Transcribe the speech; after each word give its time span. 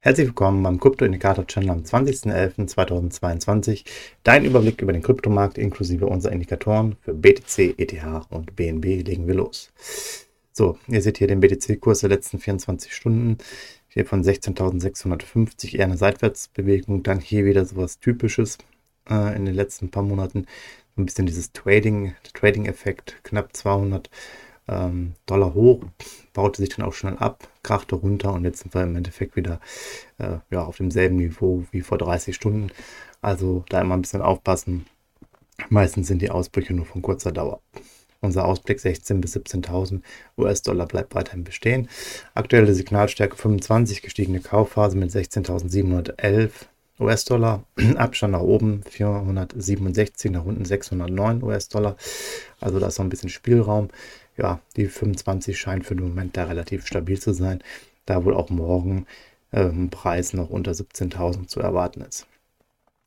Herzlich 0.00 0.28
willkommen 0.28 0.62
beim 0.62 0.78
Krypto-Indikator-Channel 0.78 1.70
am 1.70 1.82
20.11.2022. 1.82 3.84
Dein 4.22 4.44
Überblick 4.44 4.80
über 4.80 4.92
den 4.92 5.02
Kryptomarkt 5.02 5.58
inklusive 5.58 6.06
unserer 6.06 6.30
Indikatoren 6.30 6.94
für 7.00 7.14
BTC, 7.14 7.74
ETH 7.76 8.00
und 8.30 8.54
BNB 8.54 9.04
legen 9.04 9.26
wir 9.26 9.34
los. 9.34 9.72
So, 10.52 10.78
ihr 10.86 11.02
seht 11.02 11.18
hier 11.18 11.26
den 11.26 11.40
BTC-Kurs 11.40 11.98
der 11.98 12.10
letzten 12.10 12.38
24 12.38 12.94
Stunden. 12.94 13.38
Hier 13.88 14.06
von 14.06 14.22
16.650 14.22 15.74
eher 15.74 15.86
eine 15.86 15.96
Seitwärtsbewegung. 15.96 17.02
Dann 17.02 17.18
hier 17.18 17.44
wieder 17.44 17.64
sowas 17.64 17.98
Typisches 17.98 18.58
äh, 19.10 19.34
in 19.34 19.46
den 19.46 19.56
letzten 19.56 19.90
paar 19.90 20.04
Monaten. 20.04 20.46
Ein 20.96 21.06
bisschen 21.06 21.26
dieses 21.26 21.50
Trading, 21.50 22.14
Trading-Effekt, 22.34 23.16
knapp 23.24 23.56
200 23.56 24.10
ähm, 24.68 25.14
Dollar 25.26 25.54
hoch, 25.54 25.82
baute 26.32 26.60
sich 26.60 26.70
dann 26.70 26.86
auch 26.86 26.92
schnell 26.92 27.16
ab, 27.18 27.48
krachte 27.62 27.94
runter 27.94 28.32
und 28.32 28.44
jetzt 28.44 28.60
sind 28.60 28.74
wir 28.74 28.82
im 28.82 28.96
Endeffekt 28.96 29.36
wieder 29.36 29.60
äh, 30.18 30.38
ja, 30.50 30.64
auf 30.64 30.76
demselben 30.76 31.16
Niveau 31.16 31.64
wie 31.70 31.80
vor 31.80 31.98
30 31.98 32.34
Stunden. 32.34 32.70
Also 33.20 33.64
da 33.68 33.80
immer 33.80 33.96
ein 33.96 34.02
bisschen 34.02 34.22
aufpassen. 34.22 34.86
Meistens 35.70 36.06
sind 36.06 36.22
die 36.22 36.30
Ausbrüche 36.30 36.74
nur 36.74 36.86
von 36.86 37.02
kurzer 37.02 37.32
Dauer. 37.32 37.60
Unser 38.20 38.46
Ausblick 38.46 38.78
16.000 38.78 39.20
bis 39.20 39.36
17.000 39.36 40.00
US-Dollar 40.36 40.86
bleibt 40.86 41.14
weiterhin 41.14 41.44
bestehen. 41.44 41.88
Aktuelle 42.34 42.74
Signalstärke 42.74 43.36
25, 43.36 44.02
gestiegene 44.02 44.40
Kaufphase 44.40 44.96
mit 44.96 45.10
16.711 45.10 46.50
US-Dollar. 46.98 47.64
Abstand 47.96 48.32
nach 48.32 48.40
oben 48.40 48.82
467, 48.88 50.32
nach 50.32 50.44
unten 50.44 50.64
609 50.64 51.42
US-Dollar. 51.44 51.96
Also 52.60 52.80
da 52.80 52.88
ist 52.88 52.98
noch 52.98 53.06
ein 53.06 53.10
bisschen 53.10 53.28
Spielraum 53.28 53.88
ja, 54.38 54.60
die 54.76 54.86
25 54.86 55.58
scheint 55.58 55.84
für 55.84 55.96
den 55.96 56.08
Moment 56.08 56.36
da 56.36 56.44
relativ 56.44 56.86
stabil 56.86 57.18
zu 57.18 57.32
sein, 57.32 57.60
da 58.06 58.24
wohl 58.24 58.34
auch 58.34 58.50
morgen 58.50 59.06
ähm, 59.52 59.90
Preis 59.90 60.32
noch 60.32 60.50
unter 60.50 60.70
17.000 60.72 61.48
zu 61.48 61.58
erwarten 61.60 62.02
ist. 62.02 62.26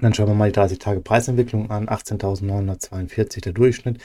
Dann 0.00 0.14
schauen 0.14 0.28
wir 0.28 0.34
mal 0.34 0.48
die 0.48 0.54
30 0.54 0.78
Tage 0.78 1.00
Preisentwicklung 1.00 1.70
an. 1.70 1.88
18.942 1.88 3.42
der 3.42 3.52
Durchschnitt, 3.52 4.00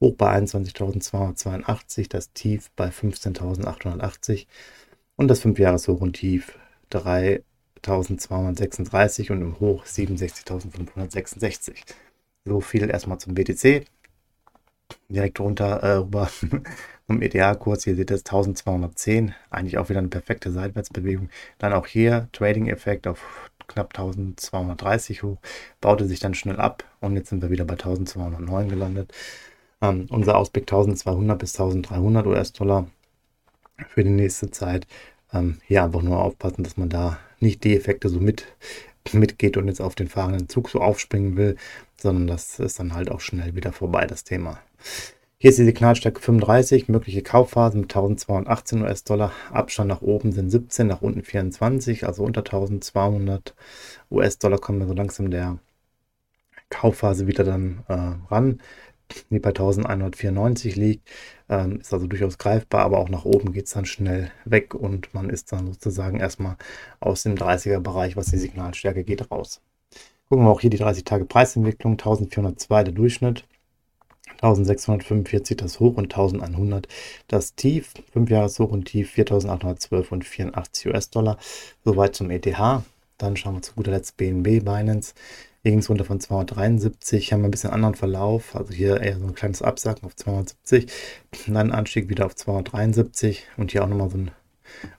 hoch 0.00 0.14
bei 0.16 0.32
21.282, 0.38 2.08
das 2.08 2.32
Tief 2.32 2.70
bei 2.76 2.88
15.880 2.88 4.46
und 5.16 5.28
das 5.28 5.44
5-Jahres-Hoch 5.44 6.00
und 6.00 6.14
Tief 6.14 6.56
3.236 6.92 9.32
und 9.32 9.42
im 9.42 9.60
Hoch 9.60 9.84
67.566. 9.84 11.74
So 12.44 12.60
viel 12.60 12.88
erstmal 12.88 13.18
zum 13.18 13.34
BTC 13.34 13.84
direkt 15.12 15.40
runter 15.40 15.82
äh, 15.82 15.94
rüber 15.96 16.28
zum 17.06 17.22
EDA-Kurs. 17.22 17.84
Hier 17.84 17.96
seht 17.96 18.10
ihr 18.10 18.16
es 18.16 18.22
1210. 18.22 19.34
Eigentlich 19.50 19.78
auch 19.78 19.88
wieder 19.88 20.00
eine 20.00 20.08
perfekte 20.08 20.50
Seitwärtsbewegung. 20.50 21.28
Dann 21.58 21.72
auch 21.72 21.86
hier 21.86 22.28
Trading-Effekt 22.32 23.06
auf 23.06 23.50
knapp 23.68 23.96
1230 23.96 25.22
hoch. 25.22 25.38
Baute 25.80 26.06
sich 26.06 26.20
dann 26.20 26.34
schnell 26.34 26.56
ab 26.56 26.84
und 27.00 27.16
jetzt 27.16 27.30
sind 27.30 27.42
wir 27.42 27.50
wieder 27.50 27.64
bei 27.64 27.74
1209 27.74 28.68
gelandet. 28.68 29.12
Ähm, 29.80 30.06
unser 30.10 30.36
Ausblick 30.36 30.64
1200 30.64 31.38
bis 31.38 31.58
1300 31.58 32.26
US-Dollar 32.26 32.86
für 33.88 34.04
die 34.04 34.10
nächste 34.10 34.50
Zeit. 34.50 34.86
Ähm, 35.32 35.58
hier 35.66 35.84
einfach 35.84 36.02
nur 36.02 36.22
aufpassen, 36.22 36.62
dass 36.62 36.76
man 36.76 36.88
da 36.88 37.18
nicht 37.40 37.64
die 37.64 37.76
Effekte 37.76 38.08
so 38.08 38.20
mit 38.20 38.46
mitgeht 39.12 39.56
und 39.56 39.66
jetzt 39.68 39.80
auf 39.80 39.94
den 39.94 40.08
fahrenden 40.08 40.48
Zug 40.48 40.70
so 40.70 40.80
aufspringen 40.80 41.36
will, 41.36 41.56
sondern 41.96 42.26
das 42.28 42.60
ist 42.60 42.78
dann 42.78 42.94
halt 42.94 43.10
auch 43.10 43.20
schnell 43.20 43.56
wieder 43.56 43.72
vorbei, 43.72 44.06
das 44.06 44.24
Thema. 44.24 44.60
Hier 45.42 45.50
ist 45.50 45.58
die 45.58 45.64
Signalstärke 45.64 46.20
35, 46.20 46.88
mögliche 46.88 47.20
Kaufphase 47.22 47.76
mit 47.76 47.90
1218 47.90 48.82
US-Dollar. 48.82 49.32
Abstand 49.50 49.88
nach 49.88 50.00
oben 50.00 50.30
sind 50.30 50.50
17, 50.50 50.86
nach 50.86 51.02
unten 51.02 51.24
24, 51.24 52.06
also 52.06 52.22
unter 52.22 52.42
1200 52.42 53.52
US-Dollar 54.12 54.58
kommen 54.58 54.78
wir 54.78 54.86
so 54.86 54.94
langsam 54.94 55.32
der 55.32 55.58
Kaufphase 56.70 57.26
wieder 57.26 57.42
dann 57.42 57.82
äh, 57.88 58.32
ran, 58.32 58.60
die 59.30 59.40
bei 59.40 59.48
1194 59.48 60.76
liegt. 60.76 61.08
Ähm, 61.48 61.80
ist 61.80 61.92
also 61.92 62.06
durchaus 62.06 62.38
greifbar, 62.38 62.82
aber 62.82 62.98
auch 62.98 63.08
nach 63.08 63.24
oben 63.24 63.52
geht 63.52 63.66
es 63.66 63.72
dann 63.72 63.84
schnell 63.84 64.30
weg 64.44 64.74
und 64.74 65.12
man 65.12 65.28
ist 65.28 65.50
dann 65.50 65.66
sozusagen 65.66 66.20
erstmal 66.20 66.56
aus 67.00 67.24
dem 67.24 67.34
30er-Bereich, 67.34 68.16
was 68.16 68.26
die 68.26 68.38
Signalstärke 68.38 69.02
geht, 69.02 69.28
raus. 69.32 69.60
Gucken 70.28 70.46
wir 70.46 70.50
auch 70.50 70.60
hier 70.60 70.70
die 70.70 70.78
30 70.78 71.02
Tage 71.02 71.24
Preisentwicklung, 71.24 71.94
1402 71.94 72.84
der 72.84 72.94
Durchschnitt. 72.94 73.44
1645 74.42 75.56
das 75.56 75.80
Hoch 75.80 75.96
und 75.96 76.12
1100 76.12 76.88
das 77.28 77.54
Tief. 77.54 77.92
5 78.12 78.30
Jahres 78.30 78.58
Hoch 78.58 78.70
und 78.70 78.86
Tief 78.86 79.10
4812 79.10 80.12
und 80.12 80.24
84 80.24 80.86
US-Dollar. 80.88 81.38
Soweit 81.84 82.14
zum 82.14 82.30
ETH. 82.30 82.82
Dann 83.18 83.36
schauen 83.36 83.54
wir 83.54 83.62
zu 83.62 83.74
guter 83.74 83.92
Letzt 83.92 84.16
BNB 84.16 84.64
Binance. 84.64 85.14
Hier 85.62 85.70
ging 85.70 85.78
es 85.78 85.88
runter 85.88 86.04
von 86.04 86.18
273, 86.18 87.32
haben 87.32 87.44
ein 87.44 87.52
bisschen 87.52 87.70
anderen 87.70 87.94
Verlauf. 87.94 88.56
Also 88.56 88.72
hier 88.72 89.00
eher 89.00 89.18
so 89.20 89.26
ein 89.26 89.34
kleines 89.34 89.62
Absacken 89.62 90.04
auf 90.06 90.16
270. 90.16 90.90
Dann 91.46 91.70
Anstieg 91.70 92.08
wieder 92.08 92.26
auf 92.26 92.34
273 92.34 93.46
und 93.56 93.70
hier 93.70 93.84
auch 93.84 93.88
nochmal 93.88 94.10
so 94.10 94.18
ein 94.18 94.32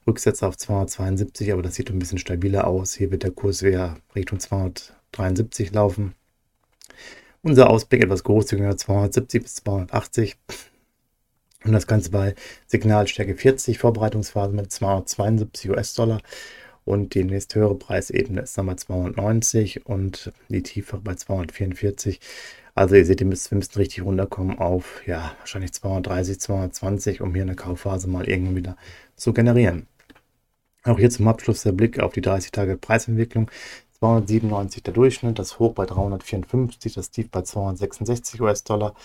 Rücksetzer 0.07 0.47
auf 0.47 0.57
272, 0.57 1.51
aber 1.51 1.63
das 1.63 1.75
sieht 1.75 1.89
ein 1.89 1.99
bisschen 1.99 2.17
stabiler 2.17 2.65
aus. 2.65 2.93
Hier 2.93 3.11
wird 3.11 3.23
der 3.23 3.31
Kurs 3.31 3.61
wieder 3.63 3.97
Richtung 4.15 4.39
273 4.39 5.73
laufen. 5.73 6.15
Unser 7.45 7.69
Ausblick 7.69 8.01
etwas 8.01 8.23
großzügiger, 8.23 8.77
270 8.77 9.43
bis 9.43 9.55
280. 9.55 10.37
Und 11.65 11.73
das 11.73 11.87
Ganze 11.87 12.09
bei 12.09 12.35
Signalstärke 12.67 13.35
40, 13.35 13.79
Vorbereitungsphase 13.79 14.53
mit 14.53 14.71
272 14.71 15.69
US-Dollar. 15.69 16.21
Und 16.85 17.15
die 17.15 17.25
nächste 17.25 17.59
höhere 17.59 17.75
Preisebene 17.75 18.41
ist 18.41 18.57
dann 18.57 18.67
bei 18.67 18.75
290 18.75 19.85
und 19.85 20.31
die 20.47 20.63
tiefere 20.63 21.01
bei 21.01 21.15
244. 21.15 22.21
Also 22.75 22.95
ihr 22.95 23.05
seht, 23.05 23.19
wir 23.19 23.27
müssen 23.27 23.57
richtig 23.57 24.03
runterkommen 24.03 24.57
auf, 24.57 25.05
ja, 25.05 25.35
wahrscheinlich 25.39 25.73
230, 25.73 26.39
220, 26.39 27.19
um 27.19 27.33
hier 27.33 27.43
eine 27.43 27.55
Kaufphase 27.55 28.07
mal 28.07 28.27
irgendwie 28.27 28.55
wieder 28.55 28.77
zu 29.17 29.33
generieren. 29.33 29.87
Auch 30.83 30.97
hier 30.97 31.09
zum 31.09 31.27
Abschluss 31.27 31.63
der 31.63 31.73
Blick 31.73 31.99
auf 31.99 32.13
die 32.13 32.21
30 32.21 32.51
Tage 32.51 32.77
Preisentwicklung. 32.77 33.51
297 34.03 34.83
der 34.83 34.93
Durchschnitt, 34.93 35.39
das 35.39 35.59
Hoch 35.59 35.71
bei 35.75 35.85
354, 35.85 36.93
das 36.93 37.09
Tief 37.09 37.31
bei 37.31 37.41
266 37.41 38.41
US-Dollar 38.41 38.95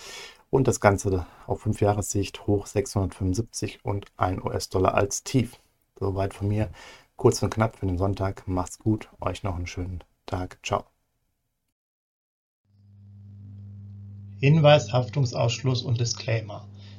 und 0.49 0.67
das 0.67 0.81
Ganze 0.81 1.25
auf 1.47 1.61
5 1.61 1.79
Jahressicht 1.79 2.45
hoch 2.47 2.65
675 2.65 3.85
und 3.85 4.07
1 4.17 4.43
US-Dollar 4.43 4.95
als 4.95 5.23
Tief. 5.23 5.57
Soweit 5.97 6.33
von 6.33 6.49
mir. 6.49 6.69
Kurz 7.15 7.41
und 7.41 7.53
knapp 7.53 7.77
für 7.77 7.85
den 7.85 7.97
Sonntag. 7.97 8.45
Macht's 8.45 8.77
gut. 8.77 9.07
Euch 9.21 9.41
noch 9.43 9.55
einen 9.55 9.67
schönen 9.67 10.03
Tag. 10.25 10.59
Ciao. 10.63 10.83
Hinweis, 14.41 14.91
Haftungsausschluss 14.91 15.81
und 15.81 16.01
Disclaimer. 16.01 16.67